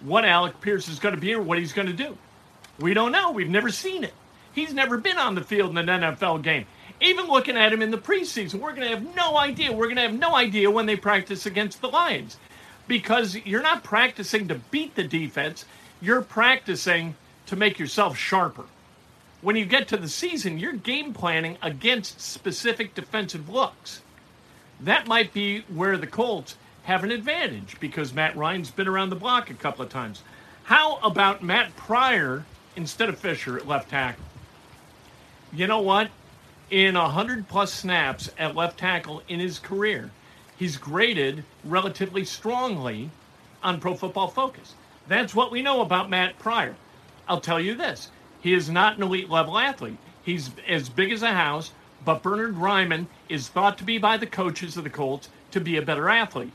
what 0.00 0.24
Alec 0.24 0.60
Pierce 0.60 0.88
is 0.88 0.98
going 0.98 1.14
to 1.14 1.20
be 1.20 1.34
or 1.34 1.42
what 1.42 1.58
he's 1.58 1.72
going 1.72 1.88
to 1.88 1.92
do. 1.92 2.16
We 2.78 2.94
don't 2.94 3.12
know. 3.12 3.30
We've 3.30 3.48
never 3.48 3.70
seen 3.70 4.04
it. 4.04 4.14
He's 4.54 4.72
never 4.72 4.98
been 4.98 5.18
on 5.18 5.34
the 5.34 5.42
field 5.42 5.70
in 5.76 5.88
an 5.88 6.00
NFL 6.02 6.42
game. 6.42 6.66
Even 7.00 7.26
looking 7.26 7.56
at 7.56 7.72
him 7.72 7.82
in 7.82 7.90
the 7.90 7.98
preseason, 7.98 8.60
we're 8.60 8.74
going 8.74 8.88
to 8.88 8.96
have 8.96 9.14
no 9.14 9.36
idea. 9.36 9.72
We're 9.72 9.86
going 9.86 9.96
to 9.96 10.02
have 10.02 10.14
no 10.14 10.34
idea 10.34 10.70
when 10.70 10.86
they 10.86 10.96
practice 10.96 11.44
against 11.44 11.80
the 11.80 11.88
Lions 11.88 12.38
because 12.88 13.36
you're 13.44 13.62
not 13.62 13.84
practicing 13.84 14.48
to 14.48 14.54
beat 14.70 14.94
the 14.94 15.04
defense, 15.04 15.64
you're 16.00 16.22
practicing 16.22 17.16
to 17.46 17.56
make 17.56 17.78
yourself 17.78 18.16
sharper 18.16 18.64
when 19.46 19.54
you 19.54 19.64
get 19.64 19.86
to 19.86 19.96
the 19.96 20.08
season, 20.08 20.58
you're 20.58 20.72
game 20.72 21.12
planning 21.12 21.56
against 21.62 22.20
specific 22.20 22.96
defensive 22.96 23.48
looks. 23.48 24.02
That 24.80 25.06
might 25.06 25.32
be 25.32 25.60
where 25.68 25.96
the 25.96 26.08
Colts 26.08 26.56
have 26.86 27.02
an 27.02 27.10
advantage 27.10 27.74
because 27.80 28.14
Matt 28.14 28.36
Ryan's 28.36 28.70
been 28.70 28.86
around 28.86 29.10
the 29.10 29.16
block 29.16 29.50
a 29.50 29.54
couple 29.54 29.84
of 29.84 29.90
times. 29.90 30.22
How 30.62 30.98
about 30.98 31.42
Matt 31.42 31.74
Pryor 31.74 32.44
instead 32.76 33.08
of 33.08 33.18
Fisher 33.18 33.56
at 33.56 33.66
left 33.66 33.90
tackle? 33.90 34.24
You 35.52 35.66
know 35.66 35.80
what? 35.80 36.10
In 36.70 36.94
100 36.94 37.48
plus 37.48 37.72
snaps 37.72 38.30
at 38.38 38.54
left 38.54 38.78
tackle 38.78 39.20
in 39.26 39.40
his 39.40 39.58
career, 39.58 40.12
he's 40.56 40.76
graded 40.76 41.42
relatively 41.64 42.24
strongly 42.24 43.10
on 43.64 43.80
Pro 43.80 43.96
Football 43.96 44.28
Focus. 44.28 44.74
That's 45.08 45.34
what 45.34 45.50
we 45.50 45.62
know 45.62 45.80
about 45.80 46.08
Matt 46.08 46.38
Pryor. 46.38 46.76
I'll 47.28 47.40
tell 47.40 47.58
you 47.58 47.74
this 47.74 48.12
he 48.40 48.54
is 48.54 48.70
not 48.70 48.96
an 48.96 49.02
elite 49.02 49.28
level 49.28 49.58
athlete. 49.58 49.98
He's 50.22 50.52
as 50.68 50.88
big 50.88 51.10
as 51.10 51.24
a 51.24 51.32
house, 51.32 51.72
but 52.04 52.22
Bernard 52.22 52.54
Raimann 52.54 53.08
is 53.28 53.48
thought 53.48 53.76
to 53.78 53.84
be 53.84 53.98
by 53.98 54.16
the 54.16 54.26
coaches 54.26 54.76
of 54.76 54.84
the 54.84 54.90
Colts 54.90 55.30
to 55.50 55.60
be 55.60 55.76
a 55.78 55.82
better 55.82 56.08
athlete. 56.08 56.52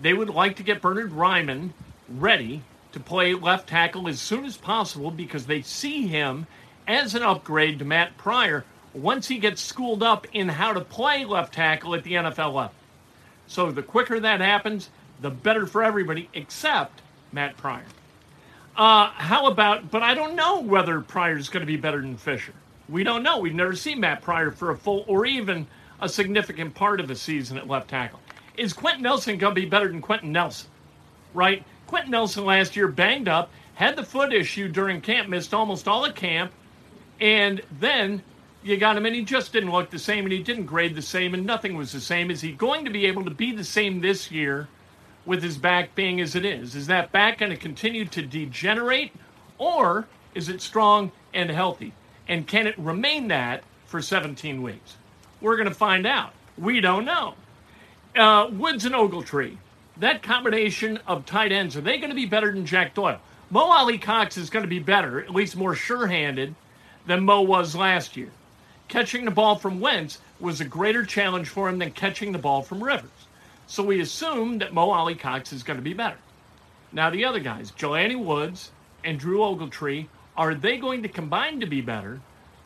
They 0.00 0.12
would 0.12 0.30
like 0.30 0.56
to 0.56 0.62
get 0.62 0.80
Bernard 0.80 1.12
Raimann 1.12 1.70
ready 2.08 2.62
to 2.92 3.00
play 3.00 3.34
left 3.34 3.68
tackle 3.68 4.08
as 4.08 4.20
soon 4.20 4.44
as 4.44 4.56
possible 4.56 5.10
because 5.10 5.46
they 5.46 5.62
see 5.62 6.06
him 6.06 6.46
as 6.86 7.14
an 7.14 7.22
upgrade 7.22 7.78
to 7.78 7.84
Matt 7.84 8.16
Pryor 8.16 8.64
once 8.94 9.28
he 9.28 9.38
gets 9.38 9.60
schooled 9.60 10.02
up 10.02 10.26
in 10.32 10.48
how 10.48 10.72
to 10.72 10.80
play 10.80 11.24
left 11.24 11.54
tackle 11.54 11.94
at 11.94 12.04
the 12.04 12.12
NFL 12.12 12.54
level. 12.54 12.72
So 13.46 13.70
the 13.70 13.82
quicker 13.82 14.20
that 14.20 14.40
happens, 14.40 14.90
the 15.20 15.30
better 15.30 15.66
for 15.66 15.82
everybody 15.82 16.28
except 16.32 17.02
Matt 17.32 17.56
Pryor. 17.56 17.84
Uh, 18.76 19.10
how 19.10 19.46
about, 19.46 19.90
but 19.90 20.02
I 20.02 20.14
don't 20.14 20.36
know 20.36 20.60
whether 20.60 21.00
Pryor 21.00 21.36
is 21.36 21.48
going 21.48 21.62
to 21.62 21.66
be 21.66 21.76
better 21.76 22.00
than 22.00 22.16
Fisher. 22.16 22.54
We 22.88 23.02
don't 23.04 23.22
know. 23.22 23.38
We've 23.38 23.54
never 23.54 23.74
seen 23.74 24.00
Matt 24.00 24.22
Pryor 24.22 24.50
for 24.50 24.70
a 24.70 24.76
full 24.76 25.04
or 25.08 25.26
even 25.26 25.66
a 26.00 26.08
significant 26.08 26.74
part 26.74 27.00
of 27.00 27.10
a 27.10 27.16
season 27.16 27.58
at 27.58 27.66
left 27.66 27.90
tackle. 27.90 28.20
Is 28.58 28.72
Quenton 28.72 29.04
Nelson 29.04 29.38
going 29.38 29.54
to 29.54 29.60
be 29.60 29.68
better 29.68 29.88
than 29.88 30.02
Quenton 30.02 30.32
Nelson? 30.32 30.68
Right? 31.32 31.64
Quenton 31.86 32.10
Nelson 32.10 32.44
last 32.44 32.74
year 32.74 32.88
banged 32.88 33.28
up, 33.28 33.50
had 33.74 33.94
the 33.94 34.02
foot 34.02 34.32
issue 34.32 34.68
during 34.68 35.00
camp, 35.00 35.28
missed 35.28 35.54
almost 35.54 35.86
all 35.86 36.04
of 36.04 36.14
camp, 36.16 36.52
and 37.20 37.62
then 37.78 38.22
you 38.62 38.76
got 38.76 38.96
him 38.96 39.06
and 39.06 39.14
he 39.14 39.22
just 39.22 39.52
didn't 39.52 39.70
look 39.70 39.90
the 39.90 39.98
same 39.98 40.24
and 40.24 40.32
he 40.32 40.42
didn't 40.42 40.66
grade 40.66 40.94
the 40.94 41.02
same 41.02 41.34
and 41.34 41.46
nothing 41.46 41.76
was 41.76 41.92
the 41.92 42.00
same. 42.00 42.30
Is 42.30 42.40
he 42.40 42.52
going 42.52 42.84
to 42.84 42.90
be 42.90 43.06
able 43.06 43.24
to 43.24 43.30
be 43.30 43.52
the 43.52 43.64
same 43.64 44.00
this 44.00 44.30
year 44.30 44.68
with 45.24 45.42
his 45.42 45.56
back 45.56 45.94
being 45.94 46.20
as 46.20 46.34
it 46.34 46.44
is? 46.44 46.74
Is 46.74 46.88
that 46.88 47.12
back 47.12 47.38
going 47.38 47.50
to 47.50 47.56
continue 47.56 48.04
to 48.06 48.22
degenerate 48.22 49.12
or 49.58 50.06
is 50.34 50.48
it 50.48 50.60
strong 50.60 51.12
and 51.32 51.50
healthy? 51.50 51.92
And 52.26 52.46
can 52.46 52.66
it 52.66 52.78
remain 52.78 53.28
that 53.28 53.62
for 53.86 54.02
17 54.02 54.62
weeks? 54.62 54.96
We're 55.40 55.56
going 55.56 55.68
to 55.68 55.74
find 55.74 56.06
out. 56.06 56.34
We 56.58 56.80
don't 56.80 57.04
know. 57.04 57.34
Uh, 58.18 58.50
Woods 58.50 58.84
and 58.84 58.96
Ogletree, 58.96 59.56
that 59.98 60.24
combination 60.24 60.98
of 61.06 61.24
tight 61.24 61.52
ends, 61.52 61.76
are 61.76 61.80
they 61.80 61.98
going 61.98 62.08
to 62.10 62.16
be 62.16 62.26
better 62.26 62.52
than 62.52 62.66
Jack 62.66 62.92
Doyle? 62.92 63.20
Mo 63.48 63.60
Alie-Cox 63.60 64.36
is 64.36 64.50
going 64.50 64.64
to 64.64 64.68
be 64.68 64.80
better, 64.80 65.20
at 65.20 65.30
least 65.30 65.54
more 65.54 65.76
sure 65.76 66.08
handed, 66.08 66.52
than 67.06 67.24
Mo 67.24 67.42
was 67.42 67.76
last 67.76 68.16
year. 68.16 68.30
Catching 68.88 69.24
the 69.24 69.30
ball 69.30 69.54
from 69.54 69.78
Wentz 69.78 70.18
was 70.40 70.60
a 70.60 70.64
greater 70.64 71.04
challenge 71.04 71.48
for 71.48 71.68
him 71.68 71.78
than 71.78 71.92
catching 71.92 72.32
the 72.32 72.40
ball 72.40 72.60
from 72.60 72.82
Rivers. 72.82 73.08
So 73.68 73.84
we 73.84 74.00
assume 74.00 74.58
that 74.58 74.74
Mo 74.74 74.90
Alie-Cox 74.90 75.52
is 75.52 75.62
going 75.62 75.78
to 75.78 75.82
be 75.82 75.94
better. 75.94 76.18
Now, 76.90 77.10
the 77.10 77.24
other 77.24 77.38
guys, 77.38 77.70
Jelani 77.70 78.18
Woods 78.18 78.72
and 79.04 79.20
Drew 79.20 79.38
Ogletree, 79.38 80.08
are 80.36 80.54
they 80.56 80.76
going 80.76 81.04
to 81.04 81.08
combine 81.08 81.60
to 81.60 81.66
be 81.66 81.82
better 81.82 82.20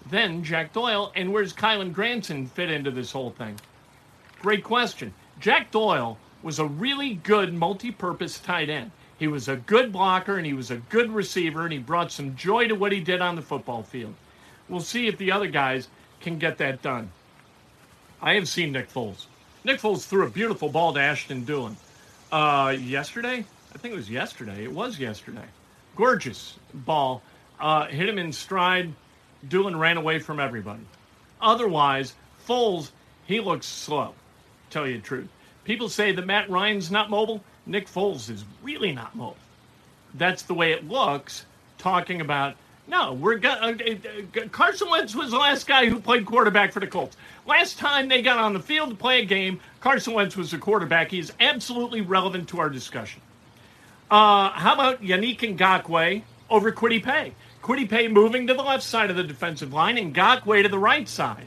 than 0.09 0.44
Jack 0.44 0.73
Doyle? 0.73 1.12
And 1.14 1.30
where's 1.30 1.52
Kylen 1.52 1.92
Granson 1.92 2.47
fit 2.47 2.71
into 2.71 2.90
this 2.90 3.12
whole 3.12 3.32
thing? 3.32 3.56
Great 4.40 4.64
question. 4.64 5.12
Jack 5.40 5.70
Doyle 5.70 6.18
was 6.42 6.58
a 6.58 6.66
really 6.66 7.14
good 7.14 7.54
multi 7.54 7.90
purpose 7.90 8.38
tight 8.38 8.68
end. 8.68 8.90
He 9.18 9.28
was 9.28 9.48
a 9.48 9.56
good 9.56 9.92
blocker 9.92 10.36
and 10.36 10.46
he 10.46 10.52
was 10.52 10.70
a 10.70 10.76
good 10.76 11.10
receiver 11.10 11.62
and 11.62 11.72
he 11.72 11.78
brought 11.78 12.10
some 12.10 12.34
joy 12.34 12.68
to 12.68 12.74
what 12.74 12.92
he 12.92 13.00
did 13.00 13.20
on 13.20 13.36
the 13.36 13.42
football 13.42 13.82
field. 13.82 14.14
We'll 14.68 14.80
see 14.80 15.06
if 15.06 15.18
the 15.18 15.30
other 15.32 15.46
guys 15.46 15.88
can 16.20 16.38
get 16.38 16.58
that 16.58 16.82
done. 16.82 17.10
I 18.20 18.34
have 18.34 18.48
seen 18.48 18.72
Nick 18.72 18.92
Foles. 18.92 19.26
Nick 19.64 19.80
Foles 19.80 20.06
threw 20.06 20.26
a 20.26 20.30
beautiful 20.30 20.68
ball 20.68 20.92
to 20.94 21.00
Ashton 21.00 21.44
Dulin 21.44 21.76
uh, 22.32 22.70
yesterday. 22.70 23.44
I 23.74 23.78
think 23.78 23.94
it 23.94 23.96
was 23.96 24.10
yesterday. 24.10 24.64
It 24.64 24.72
was 24.72 24.98
yesterday. 24.98 25.44
Gorgeous 25.96 26.58
ball. 26.72 27.22
Uh, 27.60 27.86
hit 27.86 28.08
him 28.08 28.18
in 28.18 28.32
stride. 28.32 28.92
Dulin 29.48 29.78
ran 29.78 29.96
away 29.96 30.18
from 30.18 30.40
everybody. 30.40 30.82
Otherwise, 31.40 32.14
Foles, 32.46 32.90
he 33.26 33.40
looks 33.40 33.66
slow, 33.66 34.14
tell 34.72 34.86
you 34.86 34.96
the 34.96 35.02
truth. 35.02 35.28
People 35.64 35.88
say 35.88 36.12
that 36.12 36.26
Matt 36.26 36.50
Ryan's 36.50 36.90
not 36.90 37.10
mobile. 37.10 37.42
Nick 37.66 37.86
Foles 37.88 38.28
is 38.30 38.44
really 38.62 38.92
not 38.92 39.14
mobile. 39.14 39.36
That's 40.14 40.42
the 40.42 40.54
way 40.54 40.72
it 40.72 40.88
looks, 40.88 41.46
talking 41.78 42.20
about 42.20 42.56
no, 42.88 43.12
we're 43.12 43.36
got, 43.36 43.62
uh, 43.62 43.84
uh, 43.84 44.48
Carson 44.50 44.90
Wentz 44.90 45.14
was 45.14 45.30
the 45.30 45.38
last 45.38 45.66
guy 45.66 45.86
who 45.86 46.00
played 46.00 46.26
quarterback 46.26 46.72
for 46.72 46.80
the 46.80 46.86
Colts. 46.86 47.16
Last 47.46 47.78
time 47.78 48.08
they 48.08 48.22
got 48.22 48.38
on 48.38 48.52
the 48.52 48.60
field 48.60 48.90
to 48.90 48.96
play 48.96 49.22
a 49.22 49.24
game, 49.24 49.60
Carson 49.80 50.14
Wentz 50.14 50.36
was 50.36 50.50
the 50.50 50.58
quarterback. 50.58 51.10
He 51.10 51.20
is 51.20 51.32
absolutely 51.38 52.00
relevant 52.00 52.48
to 52.48 52.58
our 52.58 52.68
discussion. 52.68 53.20
Uh, 54.10 54.50
how 54.50 54.74
about 54.74 55.00
Yannick 55.00 55.38
Ngakoue 55.56 56.22
over 56.50 56.72
Kwity 56.72 57.02
Paye? 57.02 57.32
Kwity 57.62 57.88
Paye 57.88 58.08
moving 58.08 58.48
to 58.48 58.54
the 58.54 58.62
left 58.62 58.82
side 58.82 59.10
of 59.10 59.16
the 59.16 59.22
defensive 59.22 59.72
line 59.72 59.96
and 59.96 60.14
Ngakoue 60.14 60.64
to 60.64 60.68
the 60.68 60.78
right 60.78 61.08
side. 61.08 61.46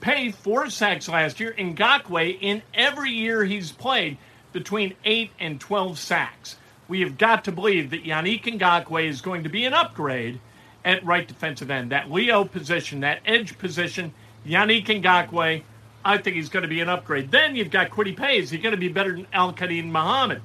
Paye 0.00 0.30
four 0.30 0.70
sacks 0.70 1.08
last 1.08 1.40
year, 1.40 1.54
and 1.56 1.76
Ngakoue 1.76 2.38
in 2.40 2.62
every 2.74 3.10
year 3.10 3.44
he's 3.44 3.72
played 3.72 4.18
between 4.52 4.94
eight 5.04 5.30
and 5.38 5.60
twelve 5.60 5.98
sacks. 5.98 6.56
We 6.88 7.00
have 7.00 7.18
got 7.18 7.44
to 7.44 7.52
believe 7.52 7.90
that 7.90 8.04
Yannick 8.04 8.44
Ngakoue 8.44 9.08
is 9.08 9.20
going 9.20 9.42
to 9.42 9.48
be 9.48 9.64
an 9.64 9.74
upgrade 9.74 10.40
at 10.84 11.04
right 11.04 11.26
defensive 11.26 11.70
end. 11.70 11.90
That 11.90 12.10
Leo 12.10 12.44
position, 12.44 13.00
that 13.00 13.20
edge 13.26 13.58
position, 13.58 14.14
Yannick 14.46 14.86
Ngakoue, 14.86 15.62
I 16.04 16.18
think 16.18 16.36
he's 16.36 16.48
going 16.48 16.62
to 16.62 16.68
be 16.68 16.80
an 16.80 16.88
upgrade. 16.88 17.32
Then 17.32 17.56
you've 17.56 17.70
got 17.70 17.90
Kwity 17.90 18.16
Paye. 18.16 18.38
Is 18.38 18.50
he 18.50 18.58
going 18.58 18.74
to 18.74 18.80
be 18.80 18.88
better 18.88 19.12
than 19.12 19.26
Al-Quadin 19.32 19.86
Muhammad? 19.86 20.40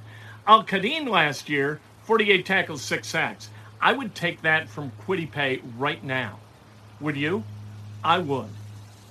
Al-Quadin 0.47 1.07
last 1.07 1.49
year, 1.49 1.79
48 2.05 2.45
tackles, 2.45 2.81
6 2.81 3.07
sacks. 3.07 3.49
I 3.79 3.93
would 3.93 4.15
take 4.15 4.41
that 4.41 4.69
from 4.69 4.91
Kwity 5.05 5.29
Paye 5.29 5.61
right 5.77 6.03
now. 6.03 6.39
Would 6.99 7.15
you? 7.15 7.43
I 8.03 8.17
would. 8.17 8.49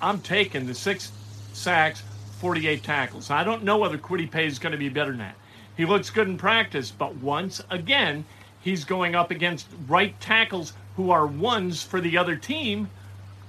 I'm 0.01 0.21
taking 0.21 0.67
the 0.67 0.75
6 0.75 1.13
sacks, 1.53 2.03
48 2.41 2.83
tackles. 2.83 3.31
I 3.31 3.45
don't 3.45 3.65
know 3.65 3.79
whether 3.79 3.99
Kwity 3.99 4.31
Paye 4.31 4.47
is 4.47 4.59
going 4.59 4.73
to 4.73 4.79
be 4.79 4.89
better 4.89 5.11
than 5.11 5.19
that. 5.19 5.37
He 5.77 5.85
looks 5.85 6.11
good 6.11 6.29
in 6.29 6.37
practice, 6.39 6.91
but 6.91 7.17
once 7.17 7.63
again, 7.71 8.25
he's 8.61 8.85
going 8.85 9.15
up 9.15 9.31
against 9.31 9.67
right 9.89 10.19
tackles 10.21 10.73
who 10.97 11.11
are 11.11 11.27
ones 11.27 11.83
for 11.83 12.01
the 12.01 12.19
other 12.19 12.37
team. 12.37 12.89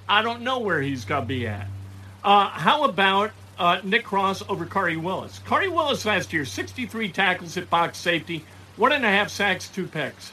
I 0.07 0.21
don't 0.21 0.41
know 0.41 0.59
where 0.59 0.81
he's 0.81 1.05
going 1.05 1.23
to 1.23 1.27
be 1.27 1.47
at. 1.47 1.67
Uh, 2.23 2.49
how 2.49 2.83
about 2.83 3.31
uh, 3.57 3.81
Nick 3.83 4.03
Cross 4.03 4.43
over 4.47 4.65
Khari 4.65 5.01
Willis? 5.01 5.39
Khari 5.45 5.71
Willis 5.71 6.05
last 6.05 6.33
year, 6.33 6.45
63 6.45 7.09
tackles 7.09 7.57
at 7.57 7.69
box 7.69 7.97
safety, 7.97 8.43
one 8.77 8.91
and 8.91 9.05
a 9.05 9.09
half 9.09 9.29
sacks, 9.29 9.67
two 9.67 9.87
picks. 9.87 10.31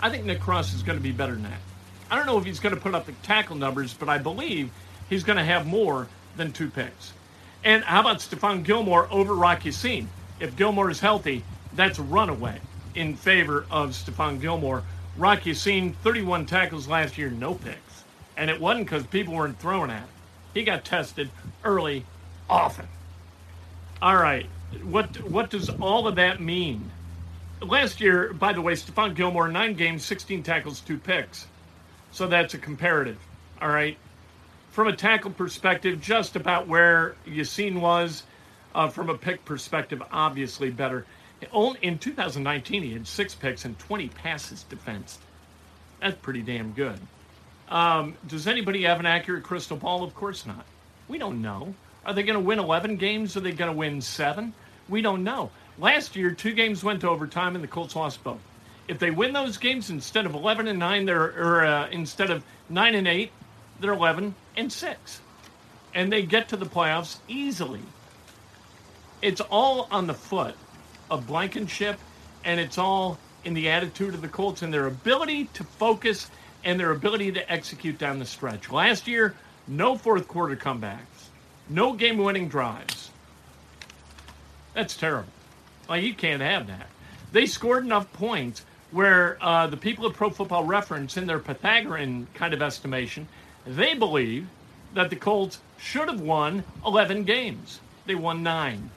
I 0.00 0.10
think 0.10 0.24
Nick 0.24 0.40
Cross 0.40 0.74
is 0.74 0.82
going 0.82 0.98
to 0.98 1.02
be 1.02 1.12
better 1.12 1.34
than 1.34 1.44
that. 1.44 1.60
I 2.10 2.16
don't 2.16 2.26
know 2.26 2.38
if 2.38 2.44
he's 2.44 2.60
going 2.60 2.74
to 2.74 2.80
put 2.80 2.94
up 2.94 3.06
the 3.06 3.12
tackle 3.22 3.56
numbers, 3.56 3.92
but 3.92 4.08
I 4.08 4.18
believe 4.18 4.70
he's 5.08 5.24
going 5.24 5.38
to 5.38 5.44
have 5.44 5.66
more 5.66 6.08
than 6.36 6.52
two 6.52 6.70
picks. 6.70 7.12
And 7.64 7.82
how 7.84 8.00
about 8.00 8.18
Stephon 8.18 8.62
Gilmore 8.62 9.08
over 9.10 9.34
Rocky 9.34 9.70
Ya-Sin? 9.70 10.08
If 10.40 10.56
Gilmore 10.56 10.90
is 10.90 11.00
healthy, 11.00 11.44
that's 11.74 11.98
runaway 11.98 12.60
in 12.94 13.16
favor 13.16 13.66
of 13.70 13.90
Stephon 13.90 14.40
Gilmore. 14.40 14.84
Rocky 15.16 15.50
Ya-Sin, 15.50 15.94
31 16.04 16.46
tackles 16.46 16.86
last 16.86 17.18
year, 17.18 17.30
no 17.30 17.54
picks. 17.54 18.04
And 18.36 18.50
it 18.50 18.60
wasn't 18.60 18.86
because 18.86 19.04
people 19.06 19.34
weren't 19.34 19.58
throwing 19.58 19.90
at 19.90 20.00
him. 20.00 20.08
He 20.54 20.62
got 20.62 20.84
tested 20.84 21.30
early, 21.64 22.04
often. 22.48 22.86
All 24.00 24.16
right. 24.16 24.46
What 24.84 25.16
what 25.28 25.50
does 25.50 25.70
all 25.70 26.06
of 26.06 26.16
that 26.16 26.40
mean? 26.40 26.90
Last 27.60 28.00
year, 28.00 28.32
by 28.32 28.52
the 28.52 28.60
way, 28.60 28.74
Stephon 28.74 29.14
Gilmore, 29.14 29.48
nine 29.48 29.74
games, 29.74 30.04
16 30.04 30.42
tackles, 30.44 30.80
two 30.80 30.98
picks. 30.98 31.46
So 32.12 32.28
that's 32.28 32.54
a 32.54 32.58
comparative. 32.58 33.18
All 33.60 33.68
right. 33.68 33.96
From 34.70 34.88
a 34.88 34.96
tackle 34.96 35.30
perspective, 35.30 36.00
just 36.00 36.36
about 36.36 36.68
where 36.68 37.14
Ya-Sin 37.26 37.80
was. 37.80 38.22
Uh, 38.74 38.88
from 38.88 39.08
a 39.08 39.14
pick 39.16 39.44
perspective, 39.44 40.02
obviously 40.12 40.70
better. 40.70 41.04
In 41.82 41.98
2019, 41.98 42.82
he 42.82 42.92
had 42.92 43.06
six 43.06 43.34
picks 43.34 43.64
and 43.64 43.78
20 43.78 44.08
passes 44.08 44.64
defensed. 44.64 45.20
That's 46.00 46.16
pretty 46.18 46.42
damn 46.42 46.72
good. 46.72 46.98
Um, 47.68 48.16
does 48.26 48.46
anybody 48.46 48.84
have 48.84 49.00
an 49.00 49.06
accurate 49.06 49.42
crystal 49.42 49.76
ball? 49.76 50.04
Of 50.04 50.14
course 50.14 50.46
not. 50.46 50.64
We 51.08 51.18
don't 51.18 51.42
know. 51.42 51.74
Are 52.04 52.12
they 52.12 52.22
going 52.22 52.38
to 52.38 52.44
win 52.44 52.58
11 52.58 52.96
games? 52.96 53.36
Are 53.36 53.40
they 53.40 53.52
going 53.52 53.70
to 53.70 53.76
win 53.76 54.00
seven? 54.00 54.52
We 54.88 55.02
don't 55.02 55.24
know. 55.24 55.50
Last 55.78 56.16
year, 56.16 56.32
two 56.32 56.52
games 56.52 56.82
went 56.82 57.00
to 57.02 57.08
overtime 57.08 57.54
and 57.54 57.62
the 57.62 57.68
Colts 57.68 57.94
lost 57.94 58.22
both. 58.24 58.40
If 58.88 58.98
they 58.98 59.10
win 59.10 59.32
those 59.32 59.58
games 59.58 59.90
instead 59.90 60.24
of 60.24 60.34
11 60.34 60.66
and 60.66 60.78
9, 60.78 61.04
they're 61.04 61.24
or 61.24 61.64
uh, 61.64 61.88
instead 61.90 62.30
of 62.30 62.42
9 62.70 62.94
and 62.94 63.06
8, 63.06 63.30
they're 63.80 63.92
11 63.92 64.34
and 64.58 64.72
6. 64.72 65.20
And 65.94 66.12
they 66.12 66.22
get 66.22 66.48
to 66.50 66.56
the 66.56 66.66
playoffs 66.66 67.18
easily. 67.28 67.80
It's 69.22 69.40
all 69.40 69.88
on 69.90 70.06
the 70.06 70.14
foot 70.14 70.54
of 71.10 71.26
Blankenship 71.26 71.98
and 72.44 72.60
it's 72.60 72.78
all 72.78 73.18
in 73.44 73.54
the 73.54 73.70
attitude 73.70 74.14
of 74.14 74.20
the 74.20 74.28
Colts 74.28 74.62
and 74.62 74.72
their 74.72 74.86
ability 74.86 75.46
to 75.54 75.64
focus 75.64 76.30
and 76.64 76.78
their 76.78 76.90
ability 76.90 77.32
to 77.32 77.52
execute 77.52 77.98
down 77.98 78.18
the 78.18 78.26
stretch. 78.26 78.70
Last 78.70 79.06
year, 79.06 79.34
no 79.66 79.96
fourth 79.96 80.28
quarter 80.28 80.56
comebacks, 80.56 80.98
no 81.68 81.92
game 81.92 82.18
winning 82.18 82.48
drives. 82.48 83.10
That's 84.74 84.96
terrible. 84.96 85.32
Like, 85.88 86.04
you 86.04 86.14
can't 86.14 86.42
have 86.42 86.66
that. 86.66 86.88
They 87.32 87.46
scored 87.46 87.84
enough 87.84 88.12
points 88.12 88.64
where 88.90 89.38
uh, 89.40 89.66
the 89.66 89.76
people 89.76 90.06
at 90.06 90.14
Pro 90.14 90.30
Football 90.30 90.64
Reference, 90.64 91.16
in 91.16 91.26
their 91.26 91.38
Pythagorean 91.38 92.26
kind 92.34 92.54
of 92.54 92.62
estimation, 92.62 93.28
they 93.68 93.94
believe 93.94 94.48
that 94.94 95.10
the 95.10 95.16
Colts 95.16 95.60
should 95.76 96.08
have 96.08 96.20
won 96.20 96.64
11 96.84 97.24
games. 97.24 97.80
They 98.06 98.14
won 98.14 98.42
nine. 98.42 98.90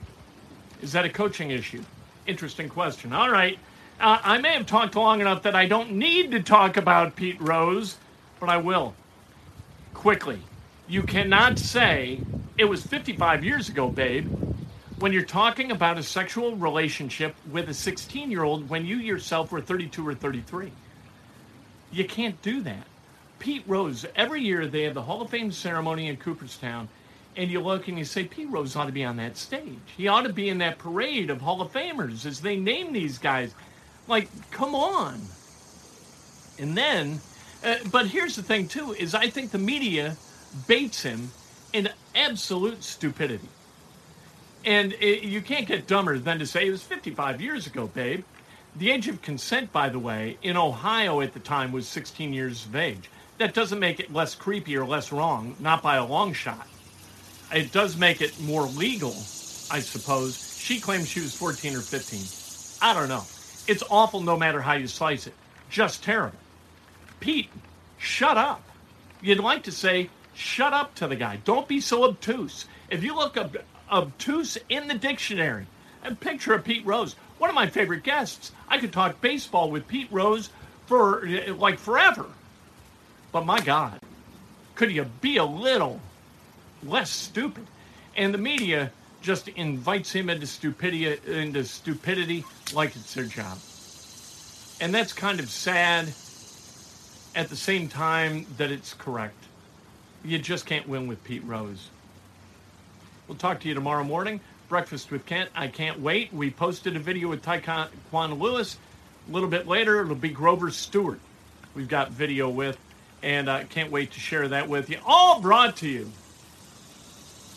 Is 0.80 0.92
that 0.92 1.04
a 1.04 1.10
coaching 1.10 1.50
issue? 1.50 1.84
Interesting 2.26 2.68
question. 2.68 3.12
All 3.12 3.30
right. 3.30 3.58
Uh, 4.00 4.18
I 4.22 4.38
may 4.38 4.54
have 4.54 4.66
talked 4.66 4.96
long 4.96 5.20
enough 5.20 5.42
that 5.42 5.54
I 5.54 5.66
don't 5.66 5.92
need 5.92 6.30
to 6.32 6.42
talk 6.42 6.76
about 6.76 7.14
Pete 7.14 7.40
Rose, 7.40 7.98
but 8.40 8.48
I 8.48 8.56
will. 8.56 8.94
Quickly. 9.94 10.40
You 10.88 11.02
cannot 11.02 11.58
say 11.58 12.20
it 12.58 12.64
was 12.64 12.82
55 12.84 13.44
years 13.44 13.68
ago, 13.68 13.88
babe, 13.88 14.28
when 14.98 15.12
you're 15.12 15.22
talking 15.22 15.70
about 15.70 15.98
a 15.98 16.02
sexual 16.02 16.56
relationship 16.56 17.34
with 17.50 17.68
a 17.68 17.74
16 17.74 18.30
year 18.30 18.42
old 18.42 18.68
when 18.68 18.86
you 18.86 18.96
yourself 18.96 19.52
were 19.52 19.60
32 19.60 20.06
or 20.06 20.14
33. 20.14 20.72
You 21.92 22.04
can't 22.06 22.40
do 22.42 22.62
that. 22.62 22.86
Pete 23.42 23.64
Rose, 23.66 24.06
every 24.14 24.40
year 24.40 24.68
they 24.68 24.84
have 24.84 24.94
the 24.94 25.02
Hall 25.02 25.20
of 25.20 25.28
Fame 25.28 25.50
ceremony 25.50 26.06
in 26.06 26.16
Cooperstown, 26.16 26.88
and 27.36 27.50
you 27.50 27.60
look 27.60 27.88
and 27.88 27.98
you 27.98 28.04
say, 28.04 28.22
Pete 28.22 28.48
Rose 28.48 28.76
ought 28.76 28.86
to 28.86 28.92
be 28.92 29.04
on 29.04 29.16
that 29.16 29.36
stage. 29.36 29.80
He 29.96 30.06
ought 30.06 30.22
to 30.22 30.32
be 30.32 30.48
in 30.48 30.58
that 30.58 30.78
parade 30.78 31.28
of 31.28 31.40
Hall 31.40 31.60
of 31.60 31.72
Famers 31.72 32.24
as 32.24 32.40
they 32.40 32.54
name 32.54 32.92
these 32.92 33.18
guys. 33.18 33.52
Like, 34.06 34.28
come 34.52 34.76
on. 34.76 35.20
And 36.60 36.76
then, 36.76 37.20
uh, 37.64 37.78
but 37.90 38.06
here's 38.06 38.36
the 38.36 38.44
thing 38.44 38.68
too: 38.68 38.92
is 38.92 39.12
I 39.12 39.28
think 39.28 39.50
the 39.50 39.58
media 39.58 40.16
baits 40.68 41.02
him 41.02 41.32
in 41.72 41.88
absolute 42.14 42.84
stupidity. 42.84 43.48
And 44.64 44.92
it, 45.00 45.24
you 45.24 45.40
can't 45.40 45.66
get 45.66 45.88
dumber 45.88 46.16
than 46.20 46.38
to 46.38 46.46
say 46.46 46.68
it 46.68 46.70
was 46.70 46.84
55 46.84 47.40
years 47.40 47.66
ago, 47.66 47.88
babe. 47.88 48.22
The 48.76 48.92
age 48.92 49.08
of 49.08 49.20
consent, 49.20 49.72
by 49.72 49.88
the 49.88 49.98
way, 49.98 50.38
in 50.42 50.56
Ohio 50.56 51.20
at 51.20 51.34
the 51.34 51.40
time 51.40 51.72
was 51.72 51.88
16 51.88 52.32
years 52.32 52.66
of 52.66 52.76
age. 52.76 53.10
That 53.38 53.54
doesn't 53.54 53.78
make 53.78 53.98
it 54.00 54.12
less 54.12 54.34
creepy 54.34 54.76
or 54.76 54.86
less 54.86 55.10
wrong, 55.12 55.56
not 55.58 55.82
by 55.82 55.96
a 55.96 56.04
long 56.04 56.32
shot. 56.32 56.66
It 57.52 57.72
does 57.72 57.96
make 57.96 58.20
it 58.20 58.38
more 58.40 58.64
legal, 58.66 59.14
I 59.70 59.80
suppose. 59.80 60.56
She 60.58 60.80
claims 60.80 61.08
she 61.08 61.20
was 61.20 61.34
14 61.34 61.76
or 61.76 61.80
15. 61.80 62.20
I 62.82 62.94
don't 62.94 63.08
know. 63.08 63.24
It's 63.66 63.82
awful 63.90 64.20
no 64.20 64.36
matter 64.36 64.60
how 64.60 64.74
you 64.74 64.86
slice 64.86 65.26
it. 65.26 65.34
Just 65.68 66.02
terrible. 66.02 66.38
Pete, 67.20 67.50
shut 67.98 68.36
up. 68.36 68.62
You'd 69.20 69.40
like 69.40 69.64
to 69.64 69.72
say, 69.72 70.10
shut 70.34 70.72
up 70.72 70.94
to 70.96 71.06
the 71.06 71.16
guy. 71.16 71.38
Don't 71.44 71.68
be 71.68 71.80
so 71.80 72.04
obtuse. 72.04 72.66
If 72.90 73.02
you 73.02 73.14
look 73.14 73.36
up 73.36 73.56
obtuse 73.90 74.58
in 74.68 74.88
the 74.88 74.94
dictionary 74.94 75.66
and 76.02 76.18
picture 76.18 76.54
of 76.54 76.64
Pete 76.64 76.84
Rose, 76.84 77.14
one 77.38 77.50
of 77.50 77.54
my 77.54 77.66
favorite 77.66 78.02
guests, 78.02 78.52
I 78.68 78.78
could 78.78 78.92
talk 78.92 79.20
baseball 79.20 79.70
with 79.70 79.88
Pete 79.88 80.08
Rose 80.10 80.50
for 80.86 81.26
like 81.56 81.78
forever. 81.78 82.26
But 83.32 83.46
my 83.46 83.60
God, 83.60 83.98
could 84.74 84.92
you 84.92 85.04
be 85.20 85.38
a 85.38 85.44
little 85.44 86.00
less 86.84 87.10
stupid? 87.10 87.66
And 88.16 88.32
the 88.32 88.38
media 88.38 88.92
just 89.22 89.48
invites 89.48 90.12
him 90.12 90.28
into 90.28 90.46
stupidity, 90.46 91.18
into 91.26 91.64
stupidity 91.64 92.44
like 92.74 92.94
it's 92.94 93.14
their 93.14 93.24
job. 93.24 93.58
And 94.80 94.94
that's 94.94 95.12
kind 95.12 95.40
of 95.40 95.48
sad 95.48 96.12
at 97.34 97.48
the 97.48 97.56
same 97.56 97.88
time 97.88 98.46
that 98.58 98.70
it's 98.70 98.92
correct. 98.94 99.44
You 100.24 100.38
just 100.38 100.66
can't 100.66 100.86
win 100.86 101.06
with 101.06 101.22
Pete 101.24 101.44
Rose. 101.44 101.88
We'll 103.26 103.38
talk 103.38 103.60
to 103.60 103.68
you 103.68 103.74
tomorrow 103.74 104.04
morning. 104.04 104.40
Breakfast 104.68 105.10
with 105.10 105.24
Kent. 105.24 105.50
I 105.54 105.68
can't 105.68 106.00
wait. 106.00 106.32
We 106.32 106.50
posted 106.50 106.96
a 106.96 106.98
video 106.98 107.28
with 107.28 107.42
Tyquan 107.42 108.38
Lewis. 108.38 108.76
A 109.28 109.32
little 109.32 109.48
bit 109.48 109.66
later, 109.66 110.02
it'll 110.02 110.14
be 110.14 110.28
Grover 110.28 110.70
Stewart. 110.70 111.20
We've 111.74 111.88
got 111.88 112.10
video 112.10 112.48
with, 112.48 112.78
and 113.22 113.50
I 113.50 113.64
can't 113.64 113.90
wait 113.90 114.12
to 114.12 114.20
share 114.20 114.48
that 114.48 114.68
with 114.68 114.90
you. 114.90 114.98
All 115.06 115.40
brought 115.40 115.76
to 115.78 115.88
you 115.88 116.10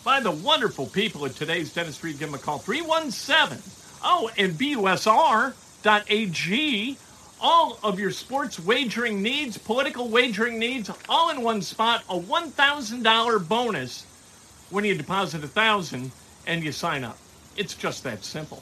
by 0.04 0.20
the 0.20 0.32
wonderful 0.32 0.86
people 0.86 1.26
at 1.26 1.34
today's 1.36 1.74
dentistry. 1.74 2.12
Give 2.12 2.32
them 2.32 2.36
a 2.36 2.38
call 2.38 2.60
317. 2.60 3.60
Oh, 4.04 4.30
and 4.38 4.54
BUSR.ag. 4.54 5.58
All 7.42 7.80
of 7.84 8.00
your 8.00 8.12
sports 8.12 8.60
wagering 8.60 9.22
needs, 9.22 9.58
political 9.58 10.08
wagering 10.08 10.58
needs, 10.58 10.90
all 11.10 11.30
in 11.32 11.42
one 11.42 11.62
spot. 11.62 12.04
A 12.10 12.18
$1,000 12.18 13.48
bonus 13.48 14.06
when 14.70 14.86
you 14.86 14.96
deposit 14.96 15.44
a 15.44 15.48
thousand 15.48 16.12
and 16.48 16.64
you 16.64 16.72
sign 16.72 17.04
up. 17.04 17.18
It's 17.58 17.74
just 17.74 18.04
that 18.04 18.24
simple. 18.24 18.62